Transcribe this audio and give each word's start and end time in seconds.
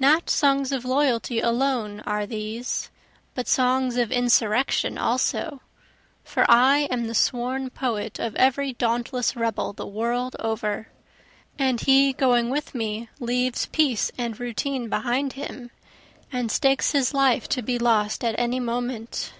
(Not 0.00 0.28
songs 0.28 0.72
of 0.72 0.84
loyalty 0.84 1.38
alone 1.38 2.00
are 2.00 2.26
these, 2.26 2.90
But 3.36 3.46
songs 3.46 3.96
of 3.98 4.10
insurrection 4.10 4.98
also, 4.98 5.60
For 6.24 6.44
I 6.50 6.88
am 6.90 7.06
the 7.06 7.14
sworn 7.14 7.70
poet 7.70 8.18
of 8.18 8.34
every 8.34 8.72
dauntless 8.72 9.36
rebel 9.36 9.72
the 9.72 9.86
world 9.86 10.34
over, 10.40 10.88
And 11.56 11.80
he 11.82 12.12
going 12.12 12.50
with 12.50 12.74
me 12.74 13.10
leaves 13.20 13.66
peace 13.66 14.10
and 14.18 14.40
routine 14.40 14.88
behind 14.88 15.34
him, 15.34 15.70
And 16.32 16.50
stakes 16.50 16.90
his 16.90 17.14
life 17.14 17.48
to 17.50 17.62
be 17.62 17.78
lost 17.78 18.24
at 18.24 18.34
any 18.40 18.58
moment.) 18.58 19.32